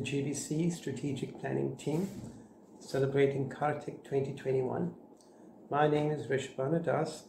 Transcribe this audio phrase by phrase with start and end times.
[0.00, 2.08] the GBC Strategic Planning Team
[2.78, 4.94] celebrating Kartik 2021.
[5.70, 7.24] My name is Vrsabhanu Das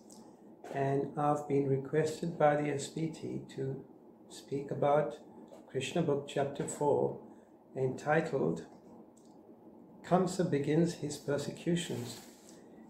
[0.73, 3.84] and I've been requested by the SPT to
[4.30, 5.17] speak about
[5.70, 7.20] Krishna book chapter 4
[7.75, 8.66] entitled
[10.05, 12.22] Kamsa begins his persecutions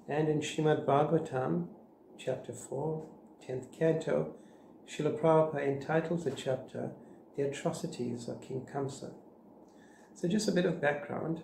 [0.07, 1.67] and in Shrimad Bhagavatam
[2.19, 3.03] chapter 4
[3.47, 4.35] 10th canto
[4.87, 6.91] Srila Prabhupada entitles the chapter
[7.35, 9.13] The Atrocities of King Kamsa.
[10.15, 11.43] So just a bit of background.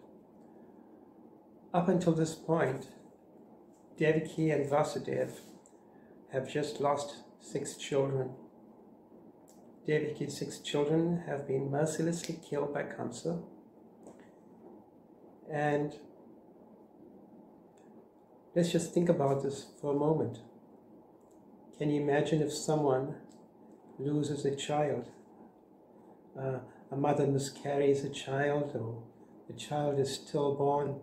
[1.74, 2.88] Up until this point,
[3.98, 5.40] Devaki and Vasudev
[6.32, 8.32] have just lost six children.
[9.88, 13.42] Devaki's six children have been mercilessly killed by Kamsa.
[15.52, 15.96] And
[18.56, 20.40] let's just think about this for a moment.
[21.78, 23.16] Can you imagine if someone
[24.00, 25.10] loses a child.
[26.40, 26.60] Uh,
[26.92, 29.04] a mother miscarries a child, or
[29.48, 31.00] the child is stillborn,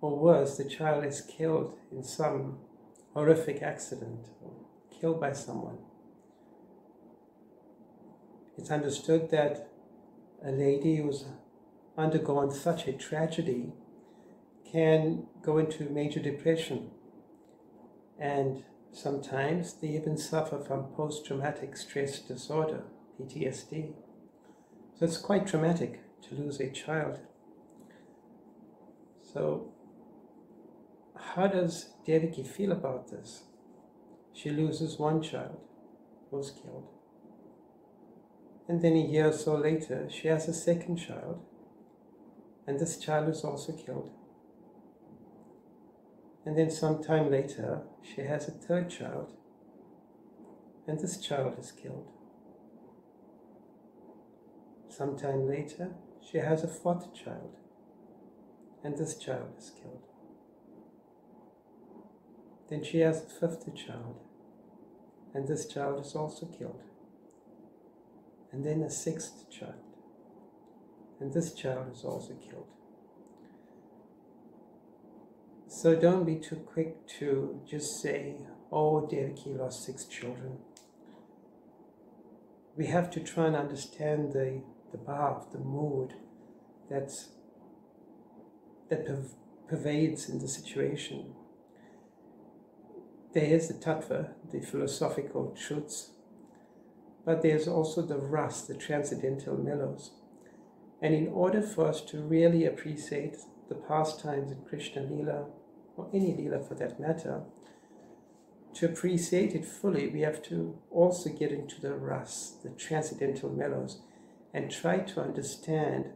[0.00, 2.58] or worse, the child is killed in some
[3.12, 4.52] horrific accident, or
[5.00, 5.78] killed by someone.
[8.56, 9.70] It's understood that
[10.44, 11.24] a lady who's
[11.96, 13.72] undergone such a tragedy
[14.70, 16.90] can go into major depression
[18.18, 18.62] and
[18.94, 22.84] Sometimes they even suffer from post traumatic stress disorder,
[23.18, 23.92] PTSD.
[24.98, 27.18] So it's quite traumatic to lose a child.
[29.20, 29.72] So,
[31.16, 33.42] how does Devaki feel about this?
[34.32, 35.58] She loses one child,
[36.30, 36.88] was killed.
[38.68, 41.40] And then a year or so later, she has a second child,
[42.66, 44.10] and this child is also killed.
[46.46, 49.34] And then some time later, she has a third child,
[50.86, 52.10] and this child is killed.
[54.96, 55.90] Some time later,
[56.20, 57.56] she has a fourth child,
[58.84, 60.04] and this child is killed.
[62.70, 64.20] Then she has a fifth child,
[65.34, 66.84] and this child is also killed.
[68.52, 69.82] And then a sixth child,
[71.18, 72.68] and this child is also killed.
[75.66, 78.36] So don't be too quick to just say,
[78.70, 80.58] oh, Devaki lost six children.
[82.76, 84.62] We have to try and understand the,
[84.94, 86.14] the bhav, the mood
[86.88, 87.30] that's,
[88.88, 89.06] that
[89.68, 91.34] pervades in the situation.
[93.34, 96.10] There is the tattva, the philosophical truths,
[97.24, 100.12] but there's also the ras, the transcendental mellows.
[101.02, 103.38] And in order for us to really appreciate
[103.68, 105.46] the pastimes in Krishna Lila,
[105.96, 107.42] or any Lila for that matter,
[108.74, 114.00] to appreciate it fully, we have to also get into the ras, the transcendental mellows,
[114.54, 116.06] and try to understand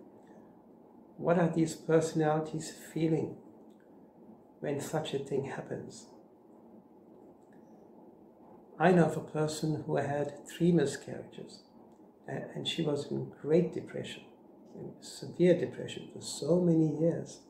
[1.16, 3.36] what are these personalities feeling
[4.60, 6.06] when such a thing happens.
[8.78, 11.64] I know of a person who had three miscarriages,
[12.28, 14.22] and she was in great depression,
[14.76, 17.40] in severe depression for so many years.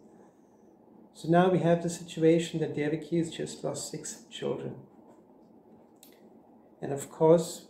[1.12, 4.76] So now we have the situation that Devaki has just lost six children.
[6.80, 7.66] And of course,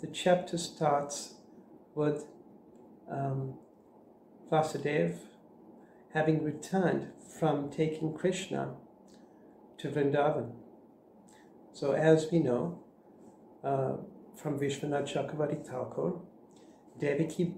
[0.00, 1.34] the chapter starts
[1.94, 2.24] with
[3.10, 3.54] um,
[4.50, 5.18] Vasudev
[6.14, 7.08] having returned
[7.38, 8.74] from taking Krishna
[9.78, 10.52] to Vrindavan.
[11.72, 12.80] So as we know
[13.62, 13.96] uh,
[14.34, 16.20] from Vishwanath Chakravarti Thakur,
[16.98, 17.54] Devaki,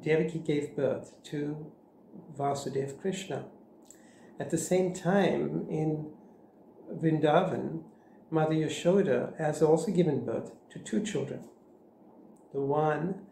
[0.00, 1.72] Devaki gave birth to
[2.36, 3.44] Vasudev Krishna.
[4.40, 6.10] At the same time, in
[6.92, 7.84] Vrindavan,
[8.30, 11.44] Mother Yashoda has also given birth to two children.
[12.52, 13.26] The one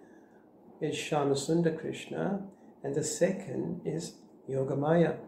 [0.80, 2.42] is Shyamasundar Krishna,
[2.82, 4.14] and the second is
[4.48, 5.18] Yogamaya.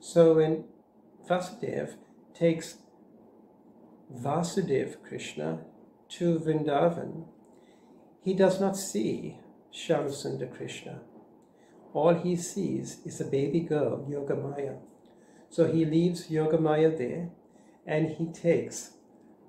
[0.00, 0.64] So when
[1.28, 1.94] Vasudev
[2.34, 2.78] takes
[4.14, 5.60] Vasudev Krishna
[6.10, 7.24] to Vrindavan,
[8.22, 9.38] he does not see
[9.72, 11.00] Shyamasundar Krishna
[11.98, 14.78] all he sees is a baby girl, Yogamaya.
[15.50, 17.30] So he leaves Yogamaya there
[17.86, 18.92] and he takes,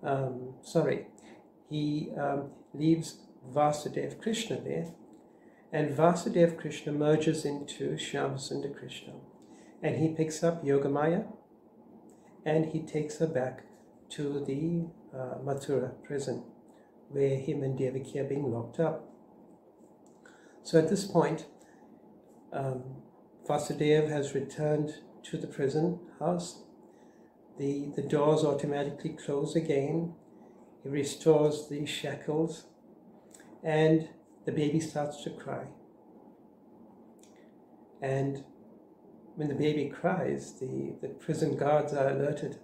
[0.03, 1.07] um, sorry,
[1.69, 4.93] he um, leaves Vasudev Krishna there
[5.71, 9.13] and Vasudev Krishna merges into Shyamasundar Krishna
[9.81, 11.25] and he picks up Yogamaya
[12.45, 13.63] and he takes her back
[14.09, 14.87] to the
[15.17, 16.43] uh, Mathura prison
[17.09, 19.09] where him and Devaki are being locked up.
[20.63, 21.45] So at this point,
[22.53, 22.83] um,
[23.47, 26.63] Vasudev has returned to the prison house.
[27.57, 30.13] The, the doors automatically close again.
[30.83, 32.65] He restores the shackles.
[33.63, 34.09] And
[34.45, 35.65] the baby starts to cry.
[38.01, 38.43] And
[39.35, 42.59] when the baby cries, the, the prison guards are alerted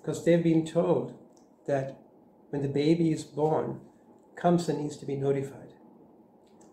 [0.00, 1.16] because they've been told
[1.66, 1.98] that
[2.50, 3.80] when the baby is born,
[4.36, 5.74] Kamsa needs to be notified.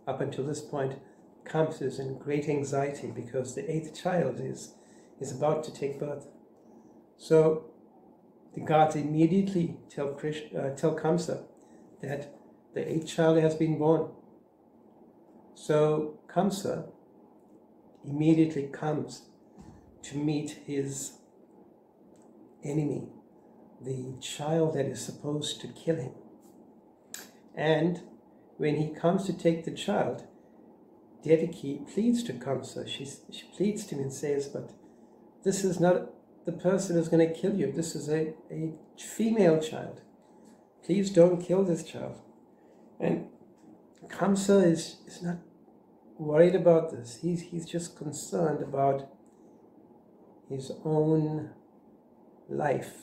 [0.07, 0.99] Up until this point,
[1.45, 4.73] Kamsa is in great anxiety because the eighth child is,
[5.19, 6.27] is about to take birth.
[7.17, 7.65] So
[8.53, 11.43] the guards immediately tell, Krish, uh, tell Kamsa
[12.01, 12.33] that
[12.73, 14.09] the eighth child has been born.
[15.55, 16.89] So Kamsa
[18.05, 19.23] immediately comes
[20.03, 21.17] to meet his
[22.63, 23.09] enemy,
[23.81, 26.11] the child that is supposed to kill him.
[27.55, 28.01] And
[28.57, 30.25] when he comes to take the child,
[31.23, 32.87] Devaki pleads to Kamsa.
[32.87, 34.71] She, she pleads to him and says, But
[35.43, 36.09] this is not
[36.45, 37.71] the person who's going to kill you.
[37.71, 40.01] This is a, a female child.
[40.85, 42.21] Please don't kill this child.
[42.99, 43.27] And
[44.07, 45.37] Kamsa is, is not
[46.17, 47.19] worried about this.
[47.21, 49.09] He's, he's just concerned about
[50.49, 51.51] his own
[52.49, 52.93] life.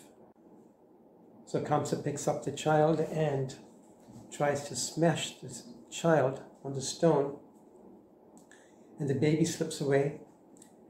[1.46, 3.54] So Kamsa picks up the child and
[4.32, 7.36] tries to smash this child on the stone.
[8.98, 10.20] And the baby slips away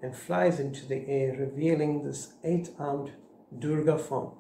[0.03, 3.13] and flies into the air, revealing this eight armed
[3.59, 4.33] Durga form.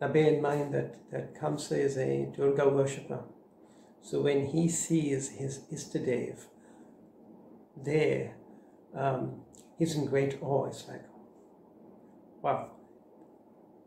[0.00, 3.24] Now, bear in mind that, that Kamsa is a Durga worshipper.
[4.00, 6.44] So, when he sees his Istadev
[7.76, 8.36] there,
[8.94, 9.42] um,
[9.78, 10.66] he's in great awe.
[10.66, 11.04] It's like,
[12.42, 12.70] wow,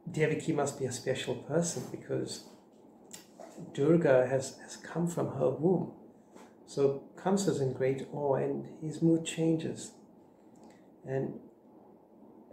[0.10, 2.46] Devaki must be a special person because
[3.74, 5.94] Durga has, has come from her womb.
[6.66, 9.92] So Kamsa's in great awe and his mood changes.
[11.06, 11.40] And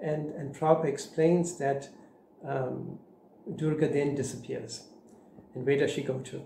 [0.02, 1.88] and and Prabhupada explains that
[2.44, 2.98] um,
[3.56, 4.88] Durga then disappears.
[5.54, 6.42] And where does she go to?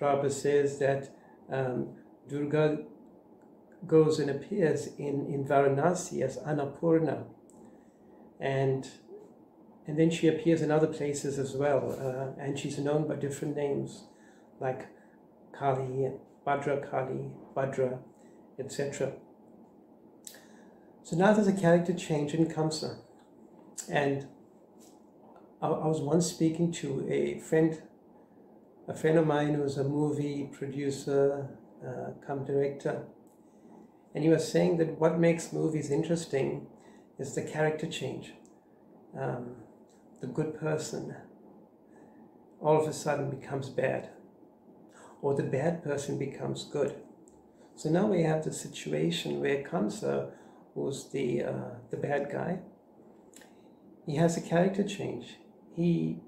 [0.00, 1.14] Prabhupada says that
[1.50, 1.88] um,
[2.28, 2.84] Durga
[3.86, 7.24] goes and appears in, in Varanasi as Annapurna.
[8.40, 8.88] And,
[9.86, 11.92] and then she appears in other places as well.
[11.92, 14.04] Uh, and she's known by different names
[14.60, 14.86] like
[15.52, 16.12] Kali,
[16.46, 17.98] Bhadra Kali, Bhadra,
[18.58, 19.12] etc.
[21.02, 22.98] So now there's a character change in Kamsa.
[23.90, 24.26] And
[25.64, 27.80] I, was once speaking to a friend,
[28.86, 31.48] a friend of mine who's a movie producer,
[31.82, 33.04] uh, come director,
[34.14, 36.66] and he was saying that what makes movies interesting
[37.18, 38.34] is the character change.
[39.18, 39.56] Um,
[40.20, 41.16] the good person
[42.60, 44.10] all of a sudden becomes bad,
[45.22, 46.94] or the bad person becomes good.
[47.74, 50.30] So now we have the situation where Kamsa,
[50.74, 52.58] who's the, uh, the bad guy,
[54.04, 55.38] he has a character change.
[55.74, 56.20] He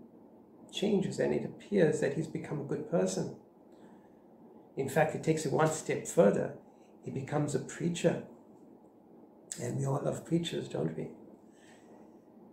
[0.73, 3.37] changes and it appears that he's become a good person.
[4.77, 6.55] In fact, it takes it one step further
[7.07, 8.25] he becomes a preacher.
[9.63, 11.07] And we all love preachers, don't we?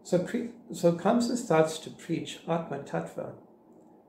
[0.04, 3.34] So, pre- so Kamsa starts to preach Atma Tattva,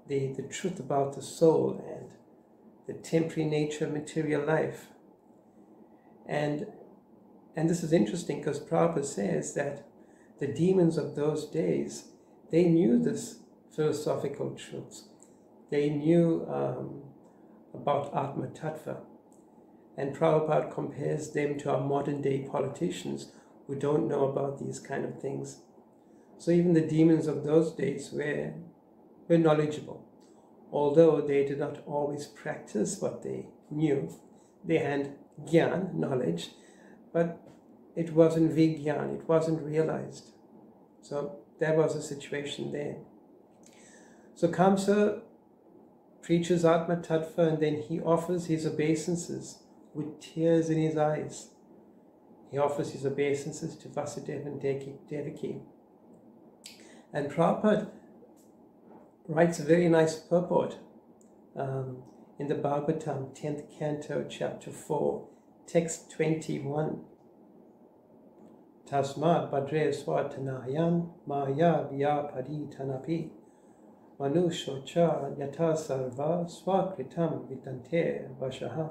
[0.07, 2.11] the, the truth about the soul and
[2.87, 4.89] the temporary nature of material life.
[6.27, 6.67] And,
[7.57, 9.87] and this is interesting because Prabhupada says that
[10.41, 12.09] the demons of those days,
[12.55, 13.41] they knew this
[13.75, 15.09] philosophical truths.
[15.73, 17.03] They knew um,
[17.75, 18.99] about Atma Tattva.
[19.97, 23.33] And Prabhupada compares them to our modern day politicians
[23.67, 25.63] who don't know about these kind of things.
[26.39, 28.53] So even the demons of those days were,
[29.27, 30.07] were knowledgeable,
[30.71, 34.15] although they did not always practice what they knew.
[34.65, 36.51] They had gyan, knowledge,
[37.13, 37.41] but
[37.97, 40.31] it wasn't vigyan, it wasn't realized.
[41.03, 42.97] So there was a situation there.
[44.35, 45.21] So Kamsa
[46.23, 49.63] preaches Atma Tattva and then he offers his obeisances
[49.95, 51.51] with tears in his eyes.
[52.51, 55.61] He offers his obeisances to Vasudeva and Devaki.
[57.13, 57.91] And Prabhupada
[59.29, 60.79] writes a very nice purport
[61.57, 62.03] um,
[62.39, 65.29] in the Bhagavatam, 10th canto, chapter 4,
[65.67, 67.01] text 21.
[68.95, 73.29] Tasmad Badre Swatanayam Maya Vyapadi Tanapi
[74.21, 78.91] Manusho Cha Yata Sarva Swakritam Vitante Vashaha.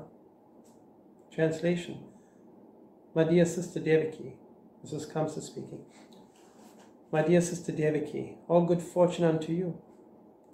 [1.32, 2.00] Translation
[3.16, 4.34] My dear sister Devaki,
[4.84, 5.86] this is Kamsa speaking.
[7.10, 9.82] My dear sister Devaki, all good fortune unto you.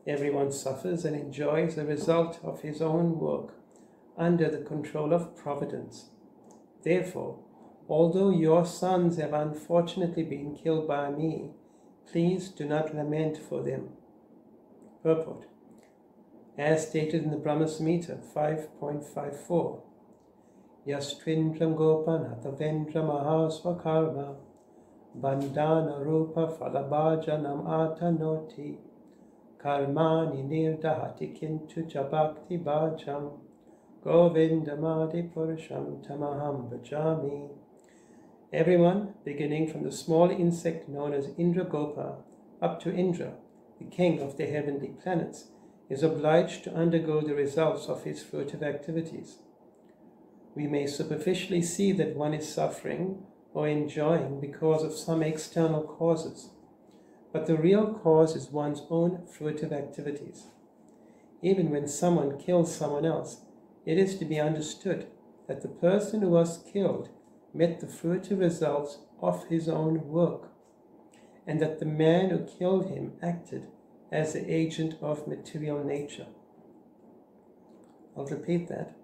[0.06, 3.56] Everyone suffers and enjoys the result of his own work
[4.16, 6.12] under the control of providence.
[6.84, 7.40] Therefore,
[7.90, 11.52] although your sons have unfortunately been killed by me,
[12.10, 13.90] please do not lament for them.
[15.04, 15.46] Purport
[16.60, 19.82] as stated in the Brahma Samhita 5.54.
[20.86, 24.36] Yastvindram Gopanata Vendra Mahaswakarma
[25.18, 28.76] Bandhana Rupa Falabhajanam Atanoti
[29.64, 33.40] Karmani Nirdahati Kintu Chabakti Bhajam
[34.04, 37.50] Govindamadi Purusham Tamaham Bhajami
[38.52, 42.16] Everyone, beginning from the small insect known as Indragopa
[42.60, 43.34] up to Indra,
[43.78, 45.50] the king of the heavenly planets,
[45.88, 49.38] is obliged to undergo the results of his fruitive activities.
[50.56, 53.22] We may superficially see that one is suffering
[53.54, 56.50] or enjoying because of some external causes,
[57.32, 60.48] but the real cause is one's own fruitive activities.
[61.44, 63.42] Even when someone kills someone else,
[63.86, 65.06] it is to be understood
[65.48, 67.10] that the person who was killed
[67.54, 70.50] met the fruitive results of his own work,
[71.48, 73.68] and that the man who killed him acted
[74.12, 76.28] as the agent of material nature.
[78.16, 78.96] I'll repeat that.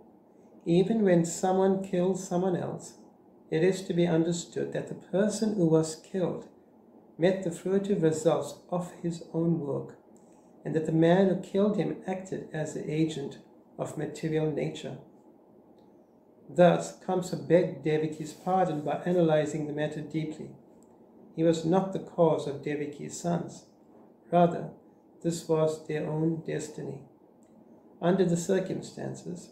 [0.65, 2.95] Even when someone kills someone else,
[3.51, 6.47] it is to be understood that the person who was killed
[7.17, 9.97] met the fruitive results of his own work,
[10.65, 13.37] and that the man who killed him acted as the agent
[13.77, 14.97] of material nature.
[16.49, 20.49] Thus, Kamsa begged Devaki's pardon by analyzing the matter deeply.
[21.35, 23.65] He was not the cause of Devaki's sons.
[24.31, 24.69] Rather,
[25.21, 27.01] this was their own destiny.
[28.01, 29.51] Under the circumstances,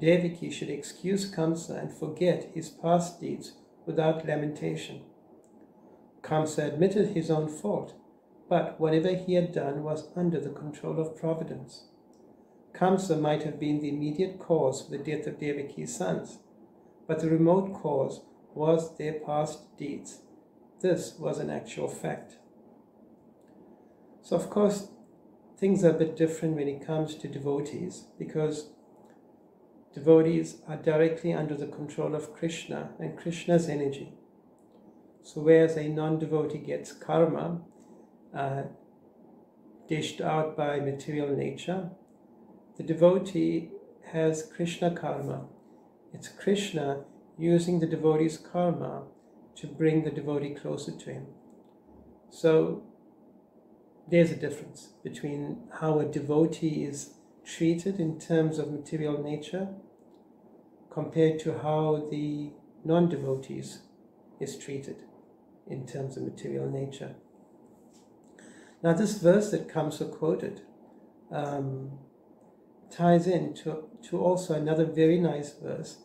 [0.00, 3.52] Devaki should excuse Kamsa and forget his past deeds
[3.86, 5.02] without lamentation.
[6.22, 7.94] Kamsa admitted his own fault,
[8.48, 11.84] but whatever he had done was under the control of Providence.
[12.74, 16.38] Kamsa might have been the immediate cause for the death of Devaki's sons,
[17.06, 20.22] but the remote cause was their past deeds.
[20.80, 22.36] This was an actual fact.
[24.22, 24.88] So, of course,
[25.56, 28.70] things are a bit different when it comes to devotees because
[29.94, 34.12] devotees are directly under the control of Krishna and Krishna's energy.
[35.22, 37.60] So, whereas a non devotee gets karma
[38.34, 38.64] uh,
[39.88, 41.90] dished out by material nature,
[42.76, 43.70] the devotee
[44.12, 45.46] has Krishna karma.
[46.12, 47.04] It's Krishna
[47.38, 49.04] using the devotee's karma
[49.56, 51.26] to bring the devotee closer to him.
[52.30, 52.82] So
[54.08, 57.14] there's a difference between how a devotee is
[57.44, 59.68] treated in terms of material nature
[60.90, 62.52] compared to how the
[62.84, 63.80] non devotees
[64.40, 65.04] is treated
[65.68, 67.14] in terms of material nature.
[68.82, 70.60] Now, this verse that Kamsa quoted
[71.32, 71.98] um,
[72.90, 75.98] ties in to, to also another very nice verse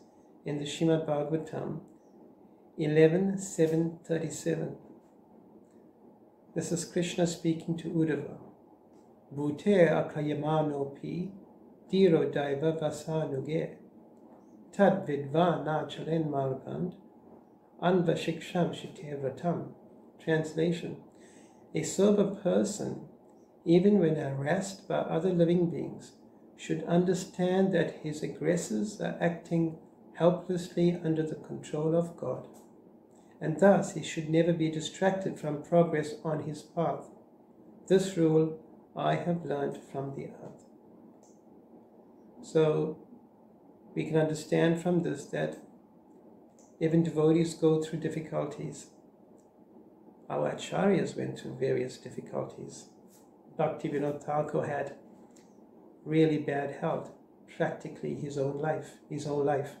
[0.44, 1.80] in the Shrimad Bhagavatam
[2.78, 4.76] 11.7.37.
[6.54, 8.38] This is Krishna speaking to Uddhava.
[9.34, 11.30] Bhute akayamanopi
[11.92, 13.76] diro daiva vasanuge
[14.72, 16.94] tad vidva nachalen margand
[17.82, 19.68] anvashiksham shitevratam.
[20.18, 20.96] Translation
[21.74, 23.08] A sober person,
[23.64, 26.12] even when harassed by other living beings,
[26.60, 29.78] should understand that his aggressors are acting
[30.16, 32.46] helplessly under the control of God,
[33.40, 37.08] and thus he should never be distracted from progress on his path.
[37.88, 38.60] This rule
[38.94, 40.66] I have learned from the earth.
[42.42, 42.98] So
[43.94, 45.56] we can understand from this that
[46.78, 48.88] even devotees go through difficulties.
[50.28, 52.90] Our acharyas went through various difficulties.
[53.58, 54.96] Bhaktivinoda Thakur had
[56.10, 57.12] really bad health,
[57.56, 59.76] practically his own life, his whole life.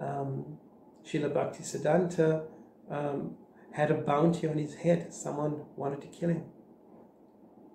[0.00, 0.58] Um,
[1.04, 2.44] Srila Bhakti Siddhanta
[2.88, 3.36] um,
[3.72, 5.12] had a bounty on his head.
[5.12, 6.44] Someone wanted to kill him.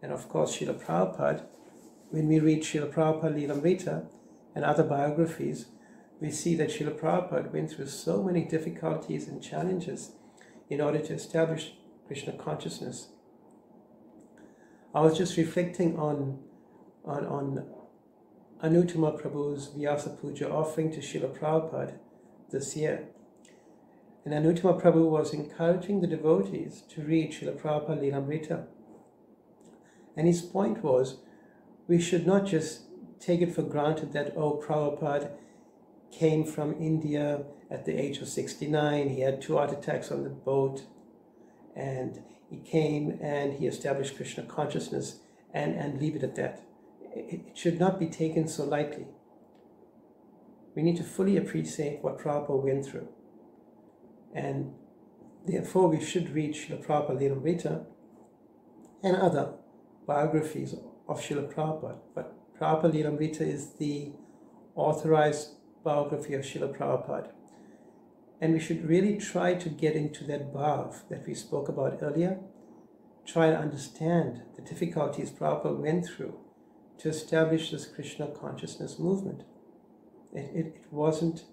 [0.01, 1.43] And of course, Srila Prabhupada,
[2.09, 4.07] when we read Srila Prabhupada
[4.55, 5.65] and other biographies,
[6.21, 10.13] we see that Srila Prabhupada went through so many difficulties and challenges
[10.69, 11.73] in order to establish
[12.07, 13.09] Krishna consciousness.
[14.95, 16.39] I was just reflecting on
[17.09, 17.65] on, on
[18.63, 21.97] Anuttama Prabhu's Vyasa Puja offering to Srila Prabhupada
[22.51, 23.07] this year.
[24.25, 28.65] And Anuttama Prabhu was encouraging the devotees to read Srila Prabhupada.
[30.15, 31.17] And his point was
[31.87, 32.81] we should not just
[33.19, 35.31] take it for granted that, oh, Prabhupada
[36.11, 40.29] came from India at the age of 69, he had two heart attacks on the
[40.29, 40.83] boat,
[41.75, 45.19] and he came and he established Krishna consciousness
[45.53, 46.63] and, and leave it at that
[47.15, 49.07] it should not be taken so lightly.
[50.75, 53.07] We need to fully appreciate what Prabhupada went through.
[54.33, 54.73] And
[55.45, 57.85] therefore, we should read Srila Prabhupada Lilamrita
[59.03, 59.53] and other
[60.05, 60.75] biographies
[61.07, 64.11] of Srila Prabhupada, but Prabhupada Lilamrita is the
[64.75, 67.31] authorized biography of Srila Prabhupada.
[68.41, 72.39] And we should really try to get into that bhav that we spoke about earlier.
[73.25, 76.39] Try to understand the difficulties Prabhupada went through
[76.99, 79.43] to establish this Krishna consciousness movement.
[80.33, 81.45] It, it, it wasn't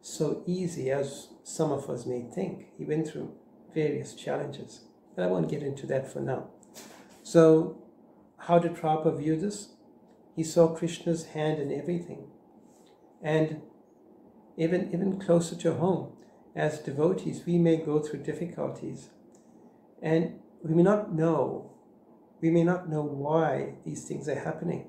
[0.00, 2.66] so easy as some of us may think.
[2.76, 3.34] He went through
[3.74, 4.82] various challenges,
[5.14, 6.50] but I won't get into that for now.
[7.22, 7.82] So,
[8.38, 9.70] how did Prabhupada view this?
[10.34, 12.28] He saw Krishna's hand in everything.
[13.22, 13.62] And
[14.56, 16.12] even, even closer to home,
[16.54, 19.10] as devotees, we may go through difficulties.
[20.02, 21.72] And we may not know,
[22.40, 24.86] we may not know why these things are happening.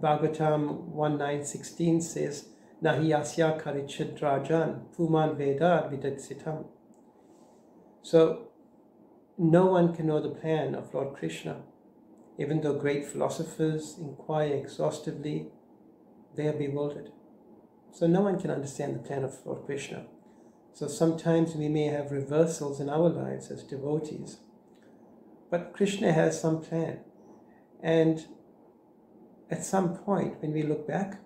[0.00, 2.48] Bhagavatam 1916 says,
[2.82, 6.66] Nahi asya karichidrajan puman vedad vidatsitam.
[8.02, 8.48] So,
[9.38, 11.62] no one can know the plan of Lord Krishna.
[12.38, 15.48] Even though great philosophers inquire exhaustively,
[16.36, 17.10] they are bewildered.
[17.92, 20.06] So no one can understand the plan of Lord Krishna.
[20.72, 24.38] So sometimes we may have reversals in our lives as devotees.
[25.54, 26.98] But Krishna has some plan.
[27.80, 28.26] And
[29.48, 31.20] at some point, when we look back,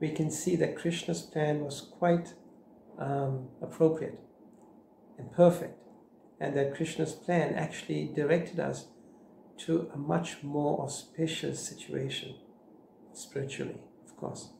[0.00, 2.32] we can see that Krishna's plan was quite
[2.98, 4.18] um, appropriate
[5.18, 5.78] and perfect,
[6.40, 8.86] and that Krishna's plan actually directed us
[9.58, 12.34] to a much more auspicious situation
[13.12, 13.76] spiritually,
[14.06, 14.52] of course.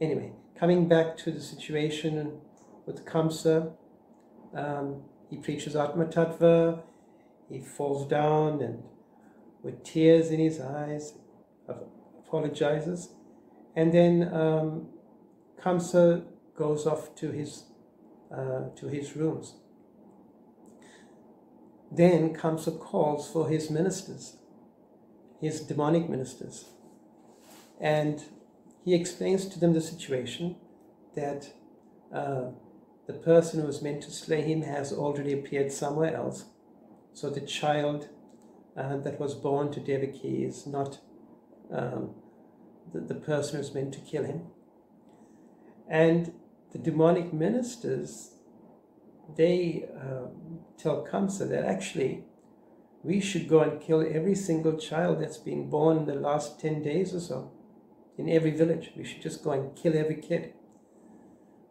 [0.00, 2.40] Anyway, coming back to the situation
[2.86, 3.74] with Kamsa,
[4.54, 6.82] um, he preaches Atma Tattva,
[7.50, 8.82] he falls down and
[9.62, 11.14] with tears in his eyes
[12.28, 13.10] apologizes,
[13.74, 14.88] and then um,
[15.60, 17.64] Kamsa goes off to his
[18.30, 19.54] uh, to his rooms.
[21.90, 24.36] Then Kamsa calls for his ministers,
[25.40, 26.66] his demonic ministers,
[27.80, 28.22] and
[28.84, 30.56] he explains to them the situation
[31.14, 31.50] that
[32.12, 32.50] uh,
[33.06, 36.44] the person who was meant to slay him has already appeared somewhere else.
[37.14, 38.08] So the child
[38.76, 41.00] uh, that was born to Devaki is not
[41.72, 42.14] um,
[42.92, 44.42] the, the person who's meant to kill him.
[45.88, 46.32] And
[46.72, 48.32] the demonic ministers,
[49.36, 52.24] they um, tell Kamsa that actually
[53.02, 56.82] we should go and kill every single child that's been born in the last 10
[56.82, 57.52] days or so
[58.16, 58.90] in every village.
[58.96, 60.52] We should just go and kill every kid.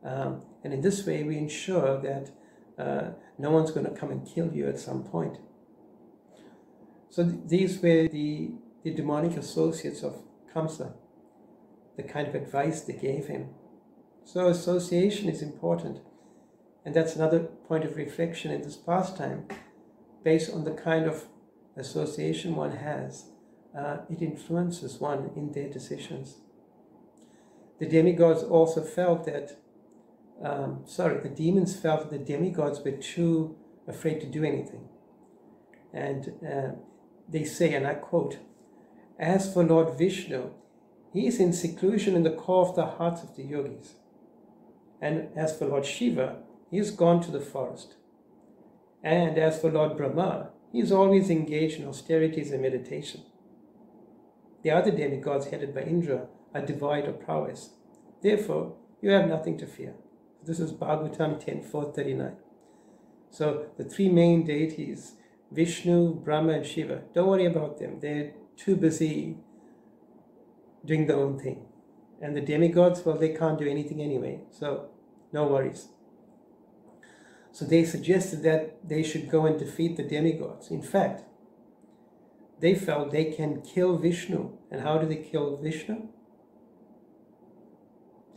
[0.04, 2.32] Um, and in this way, we ensure that
[2.78, 5.38] uh, no one's going to come and kill you at some point.
[7.10, 8.52] So th- these were the,
[8.84, 10.22] the demonic associates of
[10.54, 10.94] Kamsa,
[11.96, 13.50] the kind of advice they gave him.
[14.24, 16.02] So association is important.
[16.86, 19.48] And that's another point of reflection in this pastime.
[20.24, 21.26] Based on the kind of
[21.76, 23.26] association one has,
[23.78, 26.38] uh, it influences one in their decisions.
[27.80, 29.58] The demigods also felt that,
[30.44, 33.56] um, sorry, the demons felt that the demigods were too
[33.88, 34.88] afraid to do anything.
[35.94, 36.72] And uh,
[37.28, 38.38] they say, and I quote,
[39.18, 40.52] As for Lord Vishnu,
[41.14, 43.96] he is in seclusion in the core of the hearts of the yogis.
[45.02, 46.38] And as for Lord Shiva,
[46.70, 47.96] he has gone to the forest.
[49.04, 53.24] And as for Lord Brahma, he is always engaged in austerities and meditation.
[54.64, 57.70] The other demigods headed by Indra are devoid of prowess.
[58.22, 59.94] Therefore, you have nothing to fear.
[60.48, 62.38] This is Bhagavatam 10 439.
[63.30, 65.16] So the three main deities,
[65.52, 68.00] Vishnu, Brahma, and Shiva, don't worry about them.
[68.00, 69.36] They're too busy
[70.86, 71.66] doing their own thing.
[72.22, 74.40] And the demigods, well, they can't do anything anyway.
[74.50, 74.90] So
[75.34, 75.90] no worries.
[77.52, 80.72] So they suggested that they should go and defeat the demigods.
[80.72, 81.24] In fact,
[82.62, 84.58] they felt they can kill Vishnu.
[84.72, 86.08] And how do they kill Vishnu?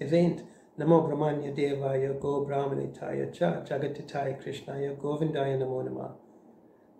[0.00, 0.42] Event.
[0.80, 6.14] Namo Brahmanya Devaya Go Brahmanitaya Cha Jagatitaya Krishnaya Govindaya Namo Nama.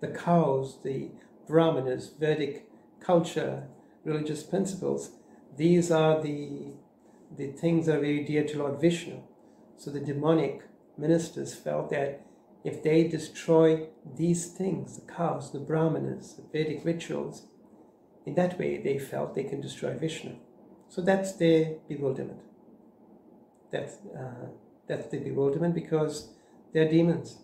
[0.03, 1.09] The cows, the
[1.49, 2.69] Brahmanas, Vedic
[3.01, 3.69] culture,
[4.05, 5.13] religious principles,
[5.57, 6.75] these are the,
[7.35, 9.23] the things that are very dear to Lord Vishnu.
[9.79, 10.61] So the demonic
[10.99, 12.21] ministers felt that
[12.63, 17.47] if they destroy these things, the cows, the brahmanas, the Vedic rituals,
[18.27, 20.37] in that way they felt they can destroy Vishnu.
[20.91, 22.41] So that's their bewilderment.
[23.71, 24.49] That's, uh,
[24.89, 26.31] that's the bewilderment because
[26.73, 27.39] they're demons.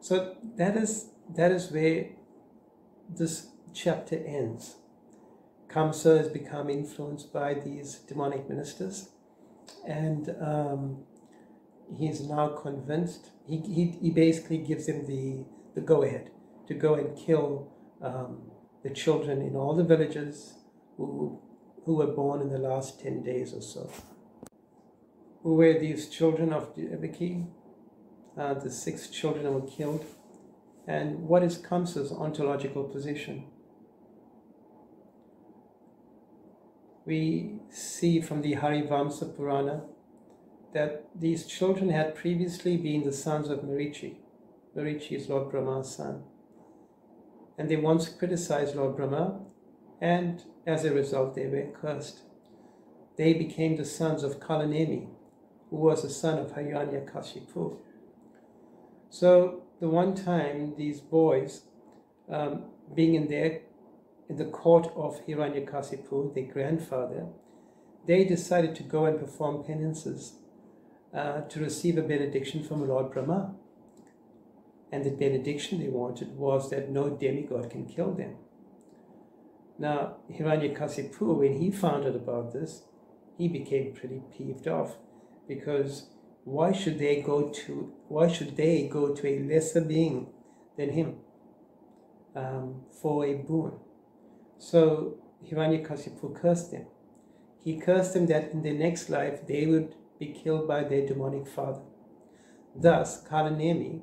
[0.00, 2.06] So that is, that is where
[3.08, 4.76] this chapter ends.
[5.68, 9.10] Kamsa has become influenced by these demonic ministers
[9.86, 11.04] and um,
[11.96, 13.30] he is now convinced.
[13.48, 15.44] He, he, he basically gives him the,
[15.74, 16.30] the go ahead
[16.68, 17.72] to go and kill
[18.02, 18.50] um,
[18.82, 20.54] the children in all the villages
[20.96, 21.40] who,
[21.84, 23.90] who were born in the last 10 days or so.
[25.42, 27.46] Who were these children of Devaki?
[28.38, 30.04] Uh, the six children who were killed.
[30.86, 33.46] And what is Kamsa's ontological position?
[37.04, 39.82] We see from the Harivamsa Purana
[40.72, 44.16] that these children had previously been the sons of Marichi.
[44.76, 46.22] Marichi is Lord Brahma's son.
[47.58, 49.40] And they once criticized Lord Brahma,
[50.00, 52.20] and as a result, they were cursed.
[53.16, 55.08] They became the sons of Kalanemi,
[55.72, 57.78] who was the son of Hiranyakashipu.
[59.08, 61.62] So, the one time these boys,
[62.30, 63.62] um, being in their
[64.28, 67.26] in the court of Hiranyakasipu, their grandfather,
[68.06, 70.34] they decided to go and perform penances
[71.14, 73.54] uh, to receive a benediction from Lord Brahma.
[74.92, 78.36] And the benediction they wanted was that no demigod can kill them.
[79.78, 82.82] Now, Hiranyakasipu, when he found out about this,
[83.38, 84.96] he became pretty peeved off
[85.48, 86.06] because
[86.44, 90.28] why should they go to why should they go to a lesser being
[90.76, 91.16] than him
[92.34, 93.72] um, for a boon?
[94.58, 96.86] So Hiranyakasipu cursed them.
[97.60, 101.46] He cursed them that in the next life they would be killed by their demonic
[101.46, 101.82] father.
[102.74, 104.02] Thus, Kalanemi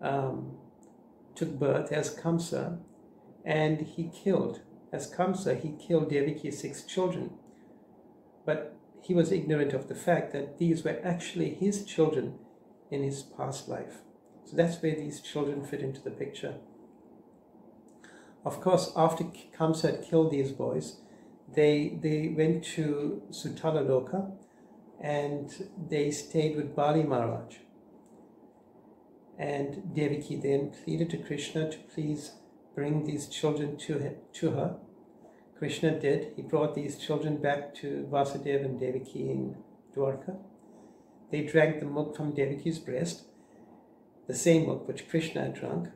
[0.00, 0.56] um,
[1.34, 2.78] took birth as Kamsa
[3.44, 4.60] and he killed,
[4.92, 7.30] as Kamsa, he killed Devaki's six children.
[8.44, 12.38] But he was ignorant of the fact that these were actually his children
[12.90, 13.98] in his past life.
[14.44, 16.54] So that's where these children fit into the picture.
[18.44, 20.96] Of course, after Kamsa had killed these boys,
[21.54, 24.32] they, they went to Sutala Loka
[25.00, 27.56] and they stayed with Bali Maharaj.
[29.38, 32.32] And Devaki then pleaded to Krishna to please
[32.74, 34.76] bring these children to, him, to her.
[35.60, 36.32] Krishna did.
[36.36, 39.56] He brought these children back to Vasudeva and Devaki in
[39.94, 40.38] Dwarka.
[41.30, 43.24] They drank the milk from Devaki's breast,
[44.26, 45.88] the same milk which Krishna had drunk,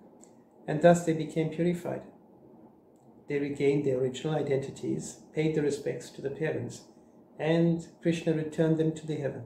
[0.69, 2.03] and thus they became purified.
[3.27, 6.83] They regained their original identities, paid their respects to the parents,
[7.39, 9.45] and Krishna returned them to the heaven.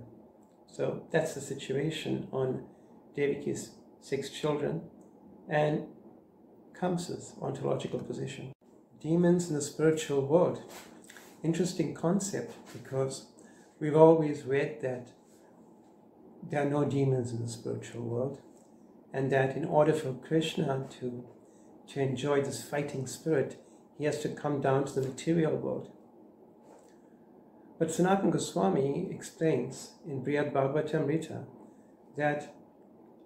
[0.66, 2.64] So that's the situation on
[3.16, 4.82] Devaki's six children
[5.48, 5.86] and
[6.76, 8.52] Kamsa's ontological position.
[9.00, 10.60] Demons in the spiritual world.
[11.44, 13.26] Interesting concept because
[13.78, 15.10] we've always read that
[16.42, 18.40] there are no demons in the spiritual world
[19.12, 21.24] and that in order for Krishna to,
[21.90, 23.62] to enjoy this fighting spirit,
[23.96, 25.92] he has to come down to the material world.
[27.78, 31.44] But Sanatana Goswami explains in Brihad Bhagavatamrita
[32.16, 32.52] that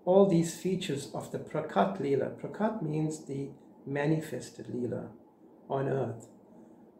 [0.05, 3.49] all these features of the Prakat Leela, Prakat means the
[3.87, 5.09] manifested Leela
[5.73, 6.29] on earth.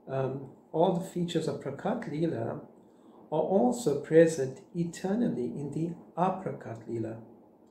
[0.09, 2.61] Um, all the features of Prakat Leela
[3.31, 7.17] are also present eternally in the Aprakat Leela,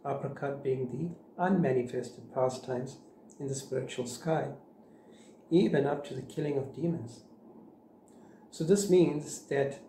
[0.06, 2.98] Aprakat being the unmanifested pastimes
[3.40, 4.50] in the spiritual sky,
[5.50, 7.22] even up to the killing of demons.
[8.52, 9.80] So this means that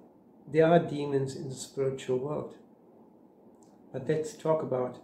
[0.50, 2.54] there are demons in the spiritual world.
[3.92, 4.98] But let's talk about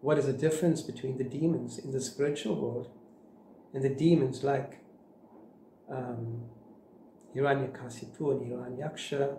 [0.00, 2.88] what is the difference between the demons in the spiritual world
[3.74, 4.80] and the demons like
[5.90, 6.42] um,
[7.34, 9.36] Hiranyakasipu and Hiranyaksha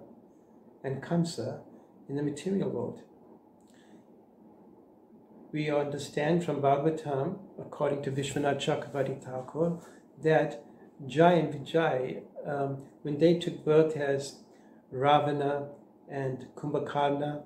[0.84, 1.62] and Kamsa
[2.08, 3.02] in the material world.
[5.52, 9.80] We understand from Bhagavatam, according to Vishwanath Chakravarti Thakur,
[10.24, 10.64] that
[11.08, 14.40] Jai and Vijay, um, when they took birth as
[14.92, 15.70] Ravana
[16.08, 17.44] and Kumbhakarna,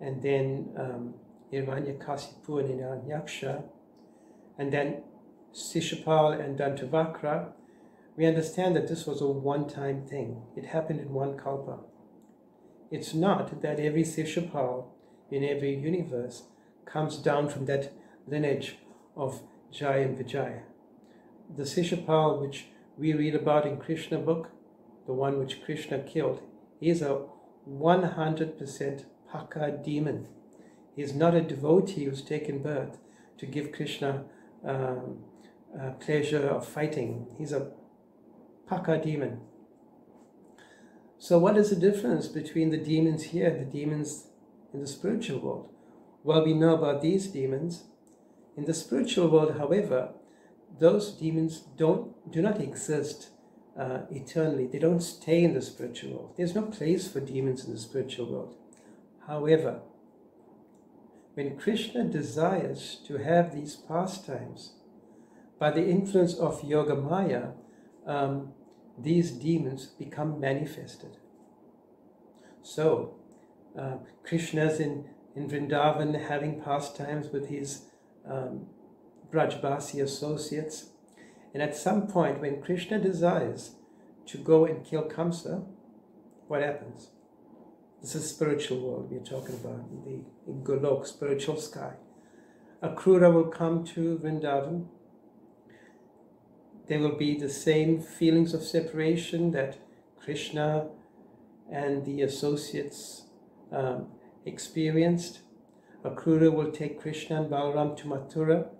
[0.00, 1.14] and then um,
[1.52, 3.64] Hiranyakasipu and Hiranyaksha,
[4.58, 5.02] and then
[5.54, 7.52] Sishapal and Dantavakra,
[8.16, 10.42] we understand that this was a one-time thing.
[10.56, 11.78] It happened in one kalpa.
[12.90, 14.86] It's not that every Sishapal
[15.30, 16.44] in every universe
[16.84, 17.92] comes down from that
[18.26, 18.78] lineage
[19.16, 20.62] of Jai and Vijay.
[21.56, 22.66] The Sishapal which
[22.98, 24.50] we read about in Krishna book,
[25.06, 26.42] the one which Krishna killed,
[26.80, 27.22] is a
[27.68, 30.28] 100% Paka demon.
[30.96, 32.98] He is not a devotee who's taken birth
[33.38, 34.24] to give Krishna
[34.64, 35.20] um,
[36.00, 37.26] pleasure of fighting.
[37.38, 37.70] He's a
[38.70, 39.40] Paka demon.
[41.18, 44.28] So, what is the difference between the demons here the demons
[44.72, 45.70] in the spiritual world?
[46.22, 47.82] Well, we know about these demons.
[48.56, 50.10] In the spiritual world, however,
[50.78, 53.30] those demons don't do not exist
[53.76, 54.68] uh, eternally.
[54.68, 56.34] They don't stay in the spiritual world.
[56.36, 58.54] There's no place for demons in the spiritual world.
[59.26, 59.80] However,
[61.34, 64.74] when Krishna desires to have these pastimes,
[65.58, 67.48] by the influence of Yoga Maya,
[68.06, 68.52] um,
[68.98, 71.16] these demons become manifested.
[72.62, 73.14] So,
[73.78, 77.86] uh, Krishna's in, in Vrindavan having pastimes with his
[78.28, 78.66] um,
[79.30, 80.90] Brajbasi associates.
[81.54, 83.76] And at some point, when Krishna desires
[84.26, 85.64] to go and kill Kamsa,
[86.48, 87.10] what happens?
[88.00, 91.94] This is spiritual world we're talking about, the Golok, spiritual sky.
[92.82, 94.86] Akrura will come to Vrindavan.
[96.90, 99.78] There will be the same feelings of separation that
[100.18, 100.88] Krishna
[101.70, 103.26] and the associates
[103.70, 104.08] um,
[104.44, 105.38] experienced.
[106.04, 108.70] Akrura will take Krishna and Balaram to Mathura.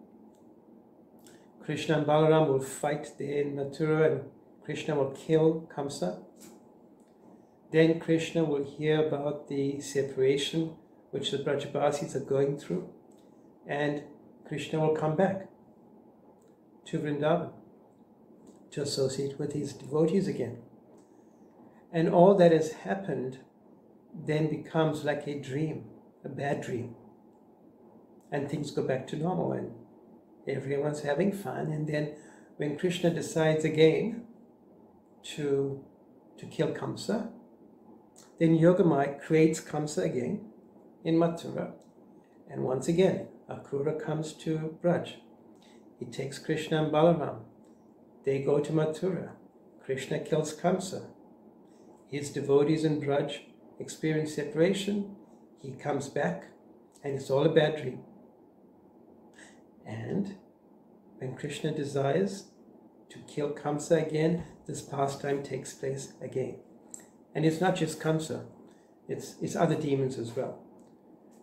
[1.63, 4.25] Krishna and Balaram will fight there in Mathura and
[4.65, 6.21] Krishna will kill Kamsa.
[7.71, 10.75] Then Krishna will hear about the separation
[11.13, 12.89] which the Brajabasis are going through,
[13.69, 14.03] and
[14.49, 15.49] Krishna will come back
[16.87, 17.53] to Vrindavan
[18.73, 20.59] to associate with his devotees again.
[21.93, 23.39] And all that has happened
[24.15, 25.85] then becomes like a dream,
[26.25, 26.95] a bad dream.
[28.31, 29.73] And things go back to normal and
[30.47, 31.73] everyone's having fun.
[31.73, 32.15] And then
[32.57, 34.25] when Krishna decides again
[35.35, 35.85] to,
[36.39, 37.31] to kill Kamsa,
[38.39, 40.47] then Yogamaya creates Kamsa again
[41.05, 41.73] in Mathura.
[42.49, 45.15] And once again, Akrura comes to Braj.
[45.99, 47.41] He takes Krishna and Balaram.
[48.25, 49.31] They go to Mathura.
[49.85, 51.07] Krishna kills Kamsa.
[52.11, 53.41] His devotees in Braj
[53.79, 55.17] experience separation.
[55.63, 56.45] He comes back,
[57.03, 58.01] and it's all a bad dream.
[59.87, 60.37] And
[61.19, 62.45] when Krishna desires
[63.11, 66.57] to kill Kamsa again, this pastime takes place again.
[67.35, 68.47] And it's not just Kamsa,
[69.09, 70.61] it's, it's other demons as well.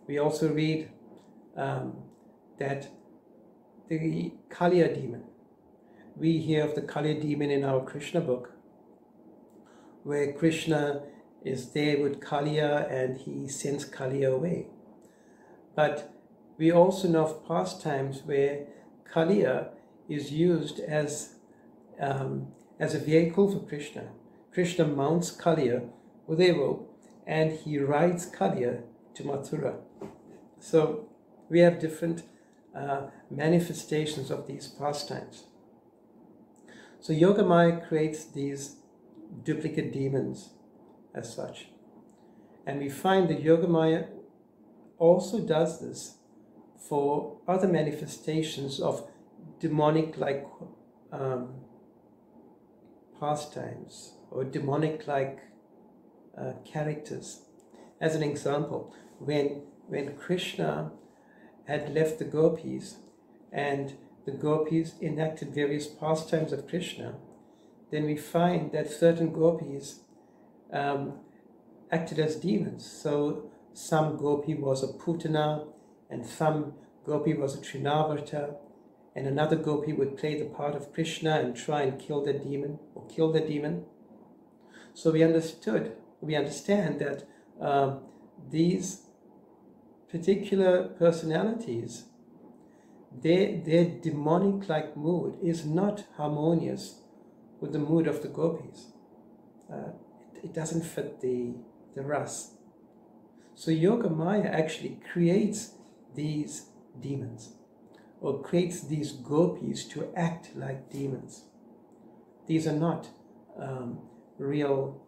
[0.06, 0.88] We also read
[1.56, 1.98] um,
[2.58, 2.88] that
[3.88, 5.24] the Kaliya demon,
[6.18, 8.52] we hear of the Kali demon in our Krishna book,
[10.02, 11.02] where Krishna
[11.44, 14.66] is there with Kaliya and he sends Kaliya away.
[15.76, 16.12] But
[16.56, 18.66] we also know of past times where
[19.12, 19.68] Kaliya
[20.08, 21.34] is used as,
[22.00, 22.48] um,
[22.80, 24.08] as a vehicle for Krishna.
[24.52, 25.88] Krishna mounts Kaliya
[26.26, 26.92] with a rope
[27.26, 28.82] and he rides Kaliya
[29.14, 29.76] to Mathura.
[30.58, 31.08] So
[31.48, 32.24] we have different
[32.74, 35.44] uh, manifestations of these pastimes.
[37.00, 38.76] So Yogamaya creates these
[39.44, 40.50] duplicate demons
[41.14, 41.68] as such.
[42.66, 44.08] And we find that Yogamaya
[44.98, 46.16] also does this
[46.88, 49.08] for other manifestations of
[49.60, 50.46] demonic like
[51.12, 51.54] um,
[53.18, 55.40] pastimes or demonic like
[56.36, 57.42] uh, characters.
[58.00, 60.92] As an example, when, when Krishna
[61.66, 62.98] had left the gopis
[63.52, 63.94] and
[64.28, 67.14] the gopis enacted various pastimes of Krishna,
[67.90, 70.00] then we find that certain gopis
[70.70, 71.14] um,
[71.90, 72.84] acted as demons.
[72.90, 75.66] So some gopi was a putana,
[76.10, 76.74] and some
[77.06, 78.56] gopi was a trinavarta,
[79.16, 82.78] and another gopi would play the part of Krishna and try and kill the demon
[82.94, 83.86] or kill the demon.
[84.92, 87.26] So we understood, we understand that
[87.58, 88.00] um,
[88.50, 89.06] these
[90.10, 92.07] particular personalities,
[93.22, 97.00] their, their demonic-like mood is not harmonious
[97.60, 98.86] with the mood of the gopis.
[99.72, 99.90] Uh,
[100.34, 101.54] it, it doesn't fit the,
[101.94, 102.52] the ras.
[103.54, 105.72] So Yoga Maya actually creates
[106.14, 106.66] these
[107.00, 107.54] demons
[108.20, 111.44] or creates these gopis to act like demons.
[112.46, 113.08] These are not
[113.58, 114.00] um,
[114.38, 115.00] real,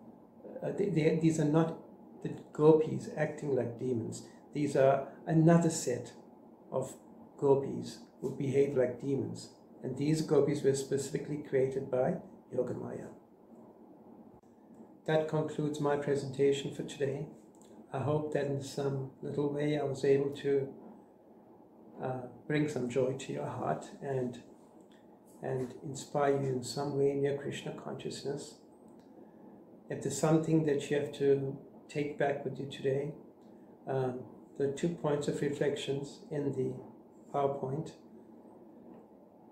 [0.63, 1.79] uh, they, they, these are not
[2.23, 4.25] the gopis acting like demons.
[4.53, 6.13] These are another set
[6.71, 6.95] of
[7.41, 9.51] gopis who behave like demons.
[9.83, 12.17] And these gopis were specifically created by
[12.55, 13.09] Yogamaya.
[15.07, 17.27] That concludes my presentation for today.
[17.93, 20.69] I hope that in some little way I was able to
[22.03, 24.43] uh, bring some joy to your heart and
[25.43, 28.57] and inspire you in some way in your Krishna consciousness.
[29.89, 31.57] If there's something that you have to
[31.89, 33.15] take back with you today,
[33.89, 34.21] um,
[34.77, 36.75] two points of reflections in the
[37.33, 37.93] PowerPoint.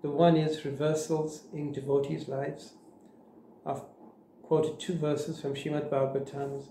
[0.03, 2.75] The one is reversals in devotees' lives.
[3.67, 3.83] I've
[4.43, 6.65] quoted two verses from Shrimad Bhagavatam,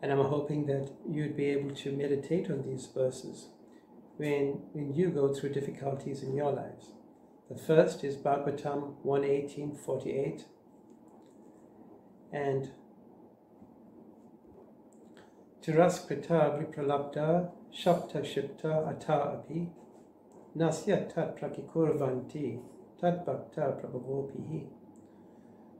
[0.00, 3.48] and I'm hoping that you'd be able to meditate on these verses
[4.16, 6.92] when, when you go through difficulties in your lives.
[7.50, 10.44] The first is Bhagavatam 118.48
[12.32, 12.70] and
[15.62, 19.70] Tiraskrita vipralabda shapta shipta ata api
[20.58, 22.60] nasya tat pratikurvanti
[23.00, 24.66] Tat Bhakta Prabhavopihi.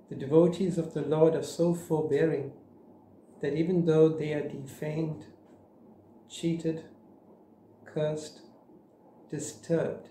[0.08, 2.52] The devotees of the Lord are so forbearing
[3.42, 5.26] that even though they are defamed,
[6.30, 6.84] cheated,
[7.84, 8.42] cursed,
[9.30, 10.10] disturbed,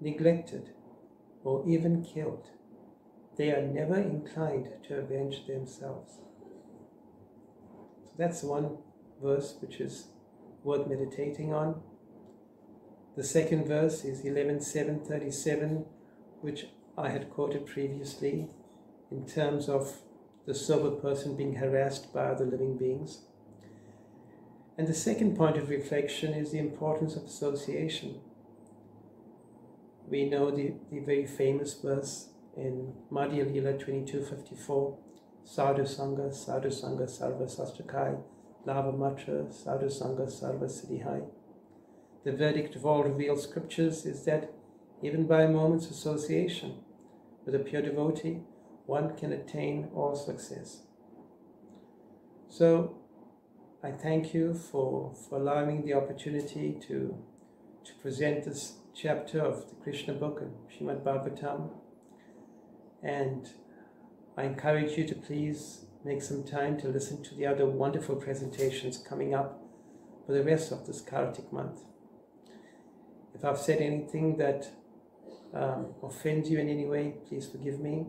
[0.00, 0.70] neglected,
[1.44, 2.48] or even killed,
[3.36, 6.18] they are never inclined to avenge themselves.
[8.04, 8.78] So that's one
[9.22, 10.08] verse which is
[10.64, 11.82] worth meditating on.
[13.16, 15.86] The second verse is 11.7.37,
[16.42, 16.66] which
[16.98, 18.48] I had quoted previously
[19.10, 20.02] in terms of
[20.46, 23.22] the sober person being harassed by other living beings.
[24.76, 28.20] And the second point of reflection is the importance of association.
[30.06, 34.98] We know the, the very famous verse in Madhya Lila 2254
[35.42, 38.20] Sadhu Sangha, Sadhu Sangha, Sarva Sastrakai,
[38.66, 41.24] Lava Matra, Sadhu Sangha, Sarva Siddhihai.
[42.26, 44.52] The verdict of all revealed scriptures is that
[45.00, 46.80] even by a moment's association
[47.44, 48.40] with a pure devotee,
[48.84, 50.82] one can attain all success.
[52.48, 52.98] So,
[53.80, 57.16] I thank you for, for allowing the opportunity to,
[57.84, 61.70] to present this chapter of the Krishna book and Srimad Bhagavatam.
[63.04, 63.50] And
[64.36, 68.98] I encourage you to please make some time to listen to the other wonderful presentations
[68.98, 69.62] coming up
[70.26, 71.82] for the rest of this Kartik month.
[73.36, 74.66] If I've said anything that
[75.52, 78.06] um, offends you in any way, please forgive me.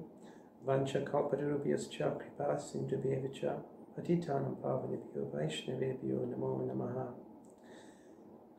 [0.65, 3.59] Vancha kalpatarubhyascha kripa sindhubhyevacha
[3.93, 7.07] patitanam pavanebhyo vaishnavebhyo namo namaha.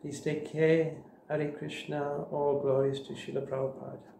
[0.02, 0.96] Please take care.
[1.30, 2.24] Hare Krishna.
[2.30, 4.17] All glories to Srila Prabhupada.